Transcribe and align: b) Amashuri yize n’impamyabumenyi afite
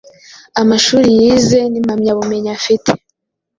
b) 0.03 0.03
Amashuri 0.61 1.09
yize 1.19 1.59
n’impamyabumenyi 1.71 2.49
afite 2.57 2.91